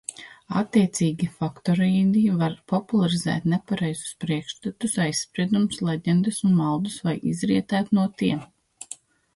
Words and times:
Attiecīgi 0.59 1.27
faktoīdi 1.41 2.23
var 2.39 2.55
popularizēt 2.73 3.45
nepareizus 3.53 4.09
priekšstatus, 4.25 4.97
aizspriedumus, 5.07 5.85
leģendas 5.91 6.43
un 6.51 6.59
maldus, 6.65 6.99
vai 7.11 7.17
izrietēt 7.35 7.97
no 8.01 8.11
tiem. 8.25 8.45